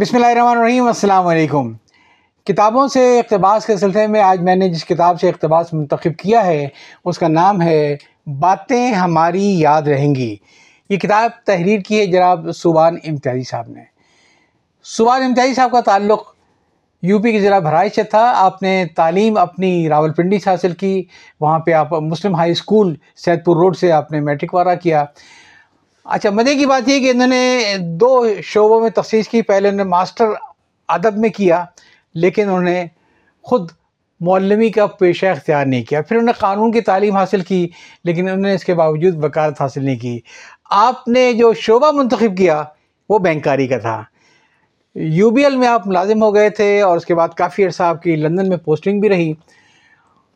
[0.00, 1.72] بسم اللہ الرحمن الرحیم، السلام علیکم۔
[2.44, 6.46] کتابوں سے اقتباس کے سلسلے میں آج میں نے جس کتاب سے اقتباس منتخب کیا
[6.46, 6.68] ہے،
[7.04, 10.36] اس کا نام ہے باتیں ہماری یاد رہیں گی۔
[10.88, 13.80] یہ کتاب تحریر کی ہے جناب سبحان امتیازی صاحب نے۔
[14.84, 16.34] سبحان امتیازی صاحب کا تعلق
[17.02, 20.72] یو پی کے ضلع بھرائچ سے تھا۔ آپ نے تعلیم اپنی راول پنڈی سے حاصل
[20.72, 21.04] کی۔
[21.40, 25.04] وہاں پہ آپ مسلم ہائی اسکول سید پور روڈ سے آپ نے میٹرک وارہ کیا۔
[26.08, 29.84] اچھا مزے کی بات یہ کہ انہوں نے دو شعبوں میں تخصیص کی، پہلے انہوں
[29.84, 30.24] نے ماسٹر
[30.88, 31.64] ادب میں کیا،
[32.14, 32.84] لیکن انہوں نے
[33.42, 33.70] خود
[34.20, 37.68] مولوی کا پیشہ اختیار نہیں کیا۔ پھر انہوں نے قانون کی تعلیم حاصل کی،
[38.04, 40.20] لیکن انہوں نے اس کے باوجود وکالت حاصل نہیں کی۔
[40.70, 42.62] آپ نے جو شعبہ منتخب کیا،
[43.08, 44.02] وہ بینکاری کا تھا۔
[44.94, 47.82] یو بی ایل میں آپ ملازم ہو گئے تھے اور اس کے بعد کافی عرصہ
[47.82, 49.32] آپ کی لندن میں پوسٹنگ بھی رہی۔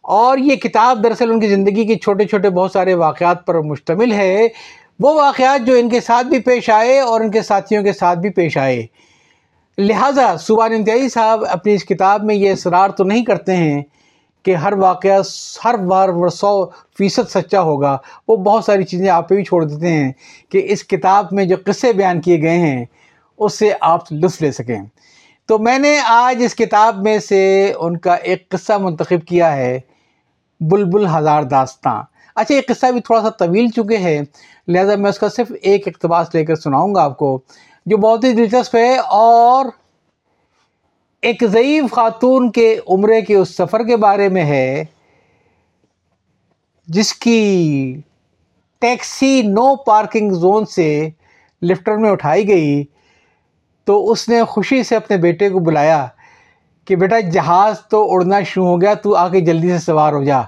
[0.00, 4.12] اور یہ کتاب دراصل ان کی زندگی کے چھوٹے چھوٹے بہت سارے واقعات پر مشتمل
[4.12, 4.48] ہے۔
[5.02, 8.18] وہ واقعات جو ان کے ساتھ بھی پیش آئے اور ان کے ساتھیوں کے ساتھ
[8.18, 8.86] بھی پیش آئے۔
[9.78, 13.82] لہٰذا سبحان امتیازی صاحب اپنی اس کتاب میں یہ اصرار تو نہیں کرتے ہیں
[14.42, 15.20] کہ ہر واقعہ
[15.64, 16.66] ہر بار سو
[16.98, 20.12] فیصد سچا ہوگا۔ وہ بہت ساری چیزیں آپ پہ بھی چھوڑ دیتے ہیں
[20.48, 22.84] کہ اس کتاب میں جو قصے بیان کیے گئے ہیں،
[23.38, 24.80] اس سے آپ لطف لے سکیں۔
[25.46, 29.80] تو میں نے آج اس کتاب میں سے ان کا ایک قصہ منتخب کیا ہے،
[30.60, 34.20] بلبل ہزار داستان اچھا یہ قصہ بھی تھوڑا سا طویل چکے ہے،
[34.68, 37.38] لہذا میں اس کا صرف ایک اقتباس لے کر سناؤں گا آپ کو،
[37.86, 39.64] جو بہت ہی دلچسپ ہے اور
[41.22, 44.84] ایک ضعیف خاتون کے عمرے کے اس سفر کے بارے میں ہے،
[46.88, 48.00] جس کی
[48.82, 51.08] ٹیکسی نو پارکنگ زون سے
[51.62, 52.82] لفٹر میں اٹھائی گئی۔
[53.86, 56.06] تو اس نے خوشی سے اپنے بیٹے کو بلایا
[56.84, 60.24] کہ بیٹا، جہاز تو اڑنا شروع ہو گیا، تو آ کے جلدی سے سوار ہو
[60.24, 60.40] جا۔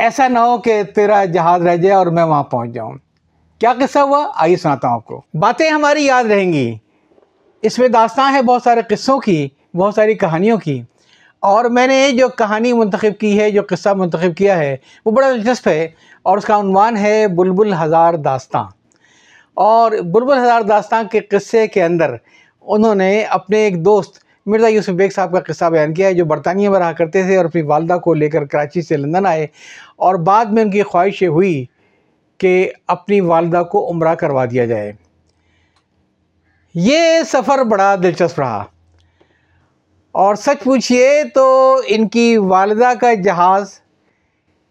[0.00, 2.92] ایسا نہ ہو کہ تیرا جہاز رہ جائے اور میں وہاں پہنچ جاؤں۔
[3.58, 6.78] کیا قصہ ہوا؟ آئیے سناتا ہوں آپ کو۔ باتیں ہماری یاد رہیں گی۔
[7.62, 10.82] اس میں داستان ہے بہت سارے قصوں کی، بہت ساری کہانیوں کی۔
[11.40, 15.30] اور میں نے جو کہانی منتخب کی ہے، جو قصہ منتخب کیا ہے، وہ بڑا
[15.30, 15.88] دلچسپ ہے۔
[16.22, 18.66] اور اس کا عنوان ہے بلبل ہزار داستان۔
[19.54, 22.14] اور بلبل ہزار داستان کے قصے کے اندر
[22.60, 26.24] انہوں نے اپنے ایک دوست مرزا یوسف بیگ صاحب کا قصہ بیان کیا ہے، جو
[26.24, 29.46] برطانیہ میں رہا کرتے تھے اور اپنی والدہ کو لے کر کراچی سے لندن آئے۔
[29.96, 31.64] اور بعد میں ان کی خواہش یہ ہوئی
[32.38, 34.92] کہ اپنی والدہ کو عمرہ کروا دیا جائے۔
[36.74, 38.64] یہ سفر بڑا دلچسپ رہا۔
[40.12, 43.80] اور سچ پوچھئے تو ان کی والدہ کا جہاز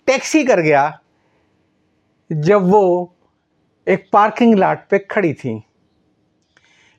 [0.06, 0.90] ٹیکسی کر گیا
[2.30, 3.06] جب وہ
[3.86, 5.60] ایک پارکنگ لاٹ پہ کھڑی تھی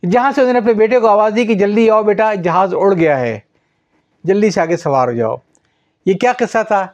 [0.09, 2.95] جہاں سے انہوں نے اپنے بیٹے کو آواز دی کہ جلدی آؤ بیٹا، جہاز اڑ
[2.95, 3.41] گیا ہے۔
[4.25, 5.37] جلدی سے آگے سوار ہو جاؤ۔
[6.07, 6.87] یہ کیا قصہ تھا؟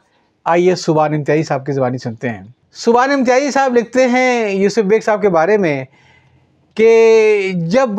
[0.45, 4.99] آئیے سبحان امتیازی صاحب کی زبانی سنتے ہیں۔ سبحان امتیازی صاحب لکھتے ہیں یوسف بیگ
[4.99, 5.85] صاحب کے بارے میں
[6.75, 7.89] کہ جب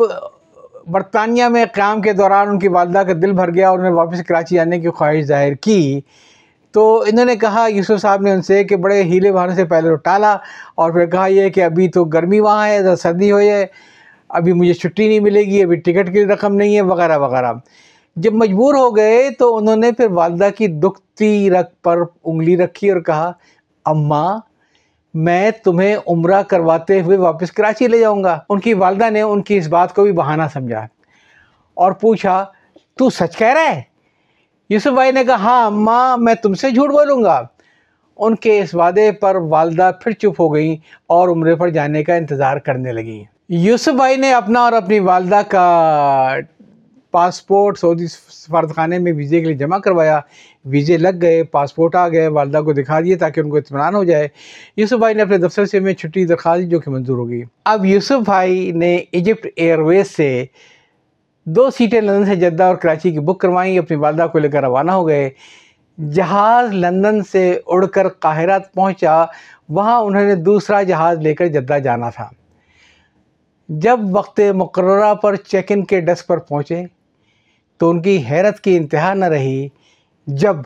[0.87, 4.23] برطانیہ میں قیام کے دوران ان کی والدہ کا دل بھر گیا اور انہیں واپس
[4.23, 6.01] کراچی آنے کی خواہش ظاہر کی،
[6.73, 9.97] تو انہوں نے کہا، یوسف صاحب نے ان سے کہ بڑے ہیلے بہانے سے پہلے
[9.97, 10.37] ٹالا
[10.75, 13.67] اور پھر کہا یہ کہ ابھی تو گرمی وہاں ہے سردی ہو جائے
[14.29, 17.53] ابھی مجھے چھٹی نہیں ملے گی، ابھی ٹکٹ کی رقم نہیں ہے، وغیرہ وغیرہ۔
[18.17, 22.91] جب مجبور ہو گئے تو انہوں نے پھر والدہ کی دکھتی رکھ پر انگلی رکھی
[22.91, 23.33] اور کہا،
[23.85, 24.39] اماں،
[25.15, 29.43] میں تمہیں عمرہ کرواتے ہوئے واپس کراچی لے جاؤں گا۔ ان کی والدہ نے ان
[29.43, 30.87] کی اس بات کو بھی بہانہ سمجھا
[31.75, 32.45] اور پوچھا،
[32.99, 33.83] تو سچ کہہ رہا ہے؟
[34.71, 37.43] یوسف بھائی نے کہا ہاں اماں، میں تم سے جھوٹ بولوں گا۔
[38.17, 42.15] ان کے اس وعدے پر والدہ پھر چپ ہو گئیں اور عمرے پر جانے کا
[42.15, 46.35] انتظار کرنے لگیں۔ یوسف بھائی نے اپنا اور اپنی والدہ کا
[47.11, 50.21] پاسپورٹ سعودی سفارت خانے میں ویزے کے لیے جمع کروایا۔
[50.65, 54.05] ویزے لگ گئے، پاسپورٹ آ گئے، والدہ کو دکھا دیے تاکہ ان کو اطمینان ہو
[54.05, 54.29] جائے۔
[54.77, 57.43] یوسف بھائی نے اپنے دفتر سے میں چھٹی درخواست دی جو کہ منظور ہو گئی
[57.65, 60.45] اب یوسف بھائی نے ایجپٹ ایئر ویز سے
[61.45, 64.63] دو سیٹیں لندن سے جدہ اور کراچی کی بک کروائیں اپنی والدہ کو لے کر
[64.63, 65.31] روانہ ہو گئے۔
[66.13, 69.25] جہاز لندن سے اڑ کر قاہرات پہنچا،
[69.69, 72.29] وہاں انہوں نے دوسرا جہاز لے کر جدہ جانا تھا۔
[73.69, 76.83] جب وقت مقررہ پر چیک ان کے ڈیسک پر پہنچے
[77.79, 79.69] تو ان کی حیرت کی انتہا نہ رہی
[80.27, 80.57] جب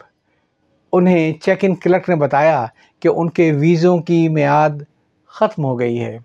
[0.93, 2.67] انہیں چیک ان کلرک نے بتایا
[3.01, 4.71] کہ ان کے ویزوں کی میعاد
[5.27, 6.19] ختم ہو گئی ہے۔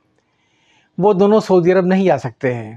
[0.97, 2.75] وہ دونوں سعودی عرب نہیں آ سکتے ہیں۔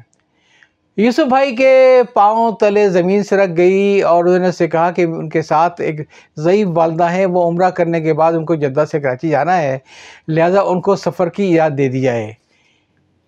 [0.96, 5.02] یوسف بھائی کے پاؤں تلے زمین سے رکھ گئی اور انہوں نے سے کہا کہ
[5.02, 6.00] ان کے ساتھ ایک
[6.36, 9.78] ضعیف والدہ ہے وہ عمرہ کرنے کے بعد ان کو جدہ سے کراچی جانا ہے،
[10.28, 12.32] لہٰذا ان کو سفر کی یاد دے دی جائے۔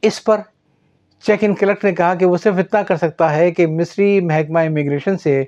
[0.03, 0.41] اس پر
[1.27, 4.59] چیک ان کلکٹ نے کہا کہ وہ صرف اتنا کر سکتا ہے کہ مصری محکمہ
[4.59, 5.45] امیگریشن سے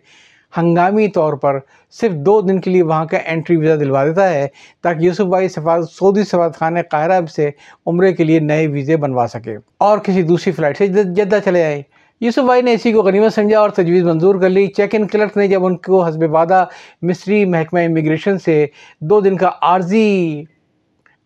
[0.57, 1.59] ہنگامی طور پر
[1.91, 4.47] صرف دو دن کے لیے وہاں کا انٹری ویزا دلوا دیتا ہے
[4.83, 7.51] تاکہ یوسف بھائی سفارت سعودی سفارت خانہ قاہرہ سے
[7.87, 11.83] عمرے کے لیے نئے ویزے بنوا سکے۔ اور کسی دوسری فلائٹ سے جدہ چلے آئے۔
[12.21, 15.37] یوسف بھائی نے اسی کو غنیمت سمجھا اور تجویز منظور کر لی۔ چیک ان کلرک
[15.37, 16.65] نے جب ان کو حسب وعدہ
[17.03, 18.67] مصری محکمہ امیگریشن سے
[19.01, 20.45] دو دن کا عارضی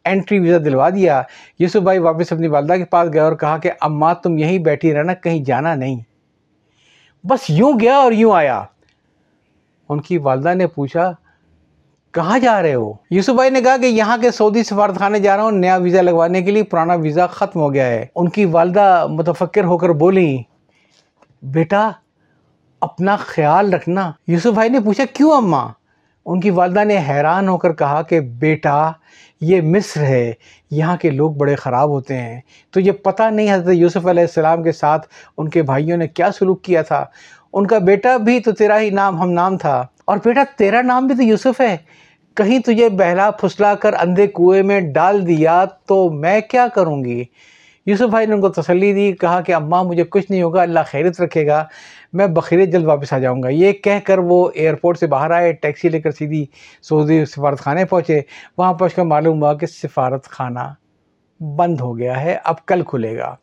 [0.08, 1.22] انٹری ویزا دلوا دیا،
[1.58, 4.94] یوسف بھائی واپس اپنی والدہ کے پاس گیا اور کہا کہ، اماں تم یہیں بیٹھی
[4.94, 6.00] رہنا، کہیں جانا نہیں۔
[7.24, 8.64] بس یوں گیا اور یوں آیا۔
[9.88, 11.12] ان کی والدہ نے پوچھا،
[12.12, 15.36] کہاں جا رہے ہو؟ یوسف بھائی نے کہا کہ یہاں کے سعودی سفارت خانے جا
[15.36, 18.44] رہا ہوں، نیا ویزا لگوانے کے لیے، پرانا ویزا ختم ہو گیا ہے۔ ان کی
[18.44, 20.42] والدہ متفکر ہو کر بولی،
[21.42, 21.90] بیٹا،
[22.80, 25.68] اپنا خیال رکھنا۔ یوسف بھائی نے پوچھا، کیوں اماں؟
[26.28, 28.90] ان کی والدہ نے حیران ہو کر کہا کہ بیٹا،
[29.40, 30.32] یہ مصر ہے،
[30.70, 32.40] یہاں کے لوگ بڑے خراب ہوتے ہیں۔
[32.70, 35.06] تو یہ پتہ نہیں حضرت یوسف علیہ السلام کے ساتھ
[35.38, 37.04] ان کے بھائیوں نے کیا سلوک کیا تھا۔
[37.52, 41.06] ان کا بیٹا بھی تو تیرا ہی نام، ہم نام تھا۔ اور بیٹا، تیرا نام
[41.06, 41.76] بھی تو یوسف ہے۔
[42.34, 47.24] کہیں تجھے بہلا پھسلا کر اندھے کنویں میں ڈال دیا تو میں کیا کروں گی؟
[47.88, 50.80] یوسف بھائی نے ان کو تسلی دی، کہا کہ اماں، مجھے کچھ نہیں ہوگا، اللہ
[50.86, 51.64] خیرت رکھے گا،
[52.12, 55.52] میں بخیرت جلد واپس آ جاؤں گا۔ یہ کہہ کر وہ ایئرپورٹ سے باہر آئے
[55.52, 56.46] ٹیکسی لے کر سیدھی
[56.82, 58.20] سعودی سفارت خانے پہنچے۔
[58.58, 60.74] وہاں پہنچ کر معلوم ہوا کہ سفارت خانہ
[61.40, 63.34] بند ہو گیا ہے، اب کل کھلے گا۔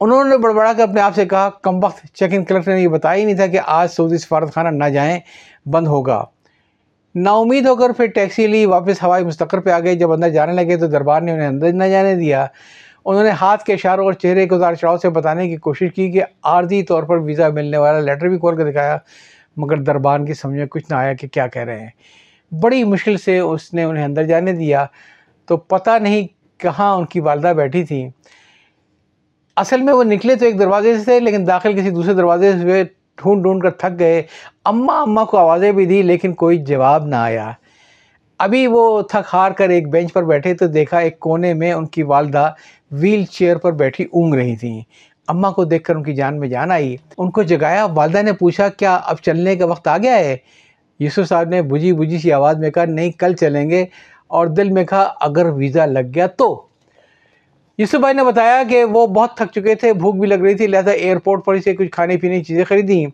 [0.00, 2.88] انہوں نے بڑبڑا کر اپنے آپ سے کہا، کم وقت چیک ان کلکٹر نے یہ
[2.88, 5.20] بتایا ہی نہیں تھا کہ آج سعودی سفارت خانہ نہ جائیں،
[5.66, 6.24] بند ہوگا۔
[7.14, 10.28] نا امید ہو کر پھر ٹیکسی لی، واپس ہوائی مستقر پہ آ گئے۔ جب اندر
[10.28, 12.46] جانے لگے تو دربار نے انہیں اندر نہ جانے دیا۔
[13.08, 16.10] انہوں نے ہاتھ کے اشاروں اور چہرے کے اتار چڑھاؤ سے بتانے کی کوشش کی
[16.12, 18.98] کہ عارضی طور پر ویزا ملنے والا لیٹر بھی کھول کے دکھایا،
[19.56, 21.90] مگر دربان کی سمجھ میں کچھ نہ آیا کہ کیا کہہ رہے ہیں۔
[22.60, 24.86] بڑی مشکل سے اس نے انہیں اندر جانے دیا۔
[25.46, 26.26] تو پتہ نہیں
[26.58, 28.10] کہاں ان کی والدہ بیٹھی تھیں۔
[29.56, 32.58] اصل میں وہ نکلے تو ایک دروازے سے تھے، لیکن داخل کسی دوسرے دروازے سے
[32.58, 32.84] ہوئے
[33.16, 34.22] ڈھونڈ ڈھونڈ کر تھک گئے۔
[34.64, 37.52] اماں اماں کو آوازیں بھی دی لیکن کوئی جواب نہ آیا۔
[38.38, 41.86] ابھی وہ تھک ہار کر ایک بینچ پر بیٹھے تو دیکھا ایک کونے میں ان
[41.86, 42.52] کی والدہ
[42.90, 44.80] ویل چیئر پر بیٹھی اونگ رہی تھیں۔
[45.28, 48.32] اماں کو دیکھ کر ان کی جان میں جان آئی۔ ان کو جگایا۔ والدہ نے
[48.32, 50.36] پوچھا، کیا اب چلنے کا وقت آ گیا ہے؟
[50.98, 53.84] یوسف صاحب نے بجھی بجھی سی آواز میں کہا، نہیں، کل چلیں گے۔
[54.26, 56.62] اور دل میں کہا، اگر ویزا لگ گیا تو۔
[57.78, 60.66] یوسف بھائی نے بتایا کہ وہ بہت تھک چکے تھے، بھوک بھی لگ رہی تھی،
[60.66, 63.06] لہٰذا ایئرپورٹ پر اسے کچھ کھانے پینے کی چیزیں خریدیں۔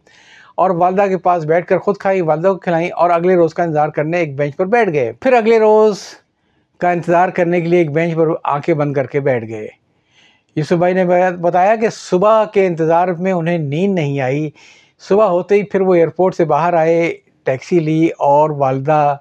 [0.55, 3.63] اور والدہ کے پاس بیٹھ کر خود کھائی، والدہ کو کھلائیں اور اگلے روز کا
[3.63, 5.99] انتظار کرنے ایک بینچ پر بیٹھ گئے۔ پھر اگلے روز
[6.79, 9.69] کا انتظار کرنے کے لیے ایک بینچ پر آنکھیں بند کر کے بیٹھ گئے۔
[10.57, 11.05] یوسف بھائی نے
[11.41, 14.51] بتایا کہ صبح کے انتظار میں انہیں نیند نہیں آئی۔
[15.09, 19.17] صبح ہوتے ہی پھر وہ ایئرپورٹ سے باہر آئے، ٹیکسی لی اور والدہ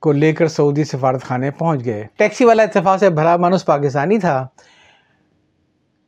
[0.00, 4.18] کو لے کر سعودی سفارت خانے پہنچ گئے۔ ٹیکسی والا اتفاق سے بھلا مانوس پاکستانی
[4.18, 4.46] تھا۔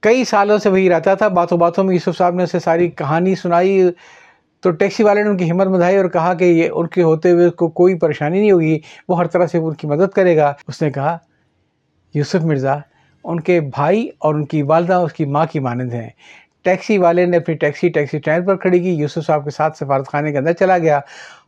[0.02, 3.34] کئی سالوں سے وہی رہتا تھا۔ باتوں باتوں میں یوسف صاحب نے اسے ساری کہانی
[3.34, 3.82] سنائی
[4.60, 7.30] تو ٹیکسی والے نے ان کی ہمت بدھائی اور کہا کہ یہ ان کے ہوتے
[7.30, 8.78] ہوئے اس کو کوئی پریشانی نہیں ہوگی،
[9.08, 11.18] وہ ہر طرح سے ان کی مدد کرے گا۔ اس نے کہا،
[12.14, 12.76] یوسف مرزا،
[13.24, 16.10] ان کے بھائی اور ان کی والدہ اس کی ماں کی مانند ہیں۔
[16.62, 20.08] ٹیکسی والے نے اپنی ٹیکسی ٹیکسی اسٹینڈ پر کھڑی کی۔ یوسف صاحب کے ساتھ سفارت
[20.08, 21.00] خانے کے اندر چلا گیا۔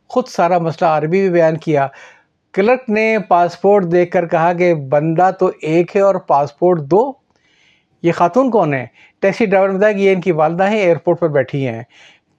[0.09, 1.87] خود سارا مسئلہ عربی بھی بیان کیا۔
[2.53, 7.24] کلرک نے پاسپورٹ دیکھ کر کہا کہ بندہ تو ایک ہے اور پاسپورٹ دو۔
[8.05, 8.85] یہ خاتون کون ہے
[9.19, 11.83] ٹیکسی ڈرائیور نے بتایا کہ یہ ان کی والدہ ہیں، ایئرپورٹ پر بیٹھی ہیں۔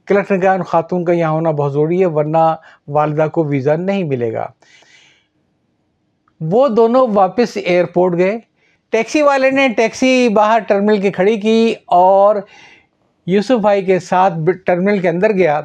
[0.07, 2.55] کلرک نے کہا، ان خاتون کا یہاں ہونا بہت ضروری ہے، ورنہ
[2.89, 4.47] والدہ کو ویزا نہیں ملے گا۔
[6.41, 8.39] وہ دونوں واپس ایئرپورٹ گئے۔
[8.91, 12.37] ٹیکسی والے نے ٹیکسی باہر ٹرمنل کی کھڑی کی اور
[13.27, 14.35] یوسف بھائی کے ساتھ
[14.67, 15.61] ٹرمنل کے اندر گیا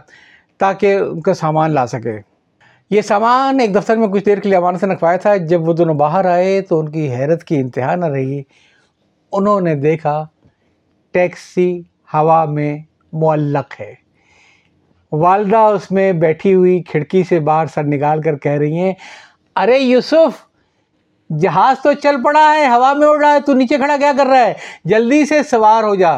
[0.58, 2.20] تاکہ ان کا سامان لا سکے۔
[2.90, 5.74] یہ سامان ایک دفتر میں کچھ دیر کے لیے امانت سے رکھوایا تھا۔ جب وہ
[5.74, 8.42] دونوں باہر آئے تو ان کی حیرت کی انتہا نہ رہی۔
[9.32, 10.26] انہوں نے دیکھا
[11.12, 11.82] ٹیکسی
[12.14, 12.78] ہوا میں
[13.14, 13.94] معلق ہے۔
[15.12, 18.94] والدہ اس میں بیٹھی ہوئی کھڑکی سے باہر سر نکال کر کہہ رہی ہیں،
[19.56, 20.48] ارے یوسف،
[21.40, 24.26] جہاز تو چل پڑا ہے، ہوا میں اڑ رہا ہے، تو نیچے کھڑا کیا کر
[24.26, 24.54] رہا ہے؟
[24.86, 26.12] جلدی سے سوار ہو جا۔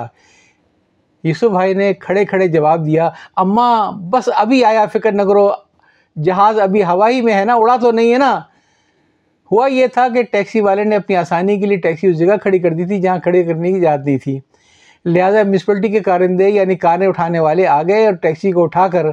[1.23, 5.51] یوسف بھائی نے کھڑے کھڑے جواب دیا، اماں، بس ابھی آیا، فکر نہ کرو،
[6.23, 8.39] جہاز ابھی ہوائی میں ہے نا، اڑا تو نہیں ہے نا۔
[9.53, 12.59] ہوا یہ تھا کہ ٹیکسی والے نے اپنی آسانی کے لیے ٹیکسی اس جگہ کھڑی
[12.59, 14.39] کر دی تھی جہاں کھڑے کرنے کی اجازت دی تھی۔
[15.05, 19.05] لہٰذا میونسپلٹی کے کارندے یعنی کاریں اٹھانے والے آ گئے اور ٹیکسی کو اٹھا کر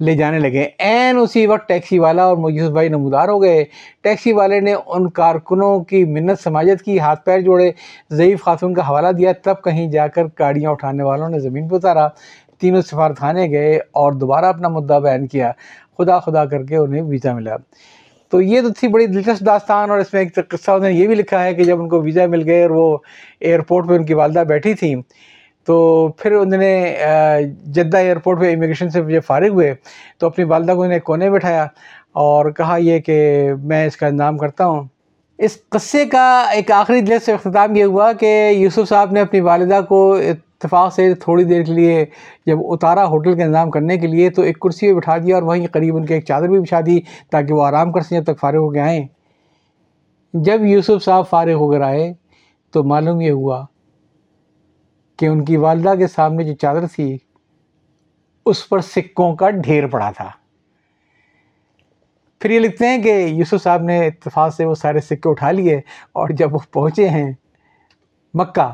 [0.00, 3.64] لے جانے لگے۔ این اسی وقت ٹیکسی والا اور یوسف بھائی نمودار ہو گئے۔
[4.02, 7.70] ٹیکسی والے نے ان کارکنوں کی منت سماجت کی، ہاتھ پیر جوڑے،
[8.10, 11.76] ضعیف خاتون کا حوالہ دیا۔ تب کہیں جا کر گاڑیاں اٹھانے والوں نے زمین پہ
[11.76, 12.08] اتارا۔
[12.60, 15.52] تینوں سفارت خانے گئے اور دوبارہ اپنا مدعا بیان کیا۔
[15.98, 17.56] خدا خدا کر کے انہیں ویزا ملا۔
[18.32, 21.06] تو یہ تو تھی بڑی دلچسپ داستان اور اس میں ایک قصہ انہوں نے یہ
[21.06, 22.96] بھی لکھا ہے کہ جب ان کو ویزا مل گئے اور وہ
[23.40, 24.94] ایئرپورٹ پہ ان کی والدہ بیٹھی تھیں،
[25.68, 25.76] تو
[26.18, 26.96] پھر انہوں نے
[27.74, 29.74] جدہ ایئرپورٹ پہ امیگریشن سے جب فارغ ہوئے
[30.18, 31.66] تو اپنی والدہ کو انہیں کونے بٹھایا
[32.24, 33.18] اور کہا یہ کہ
[33.62, 34.84] میں اس کا انتظام کرتا ہوں۔
[35.38, 39.40] اس قصے کا ایک آخری دل سے اختتام یہ ہوا کہ یوسف صاحب نے اپنی
[39.40, 40.00] والدہ کو
[40.60, 42.04] اتفاق سے تھوڑی دیر کے لیے
[42.46, 45.42] جب اتارا ہوٹل کا انتظام کرنے کے لیے تو ایک کرسی پہ بٹھا دیا اور
[45.42, 47.00] وہیں قریب ان کے ایک چادر بھی بچھا دی
[47.30, 49.06] تاکہ وہ آرام کر سکیں جب تک فارغ ہو کے آئیں۔
[50.34, 52.12] جب یوسف صاحب فارغ ہو کر آئے
[52.70, 53.64] تو معلوم یہ ہوا
[55.16, 57.18] کہ ان کی والدہ کے سامنے جو چادر تھی،
[58.46, 60.30] اس پر سکوں کا ڈھیر پڑا تھا۔
[62.40, 65.76] پھر یہ لکھتے ہیں کہ یوسف صاحب نے اتفاق سے وہ سارے سکے اٹھا لیے
[66.12, 67.32] اور جب وہ پہنچے ہیں
[68.34, 68.72] مکہ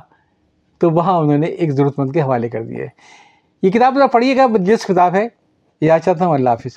[0.84, 2.86] تو وہاں انہوں نے ایک ضرورت مند کے حوالے کر دیے۔
[3.62, 5.28] یہ کتاب ذرا پڑھیے گا، جس کتاب ہے
[5.80, 6.72] یا چاہتا ہوں اللہ حافظ۔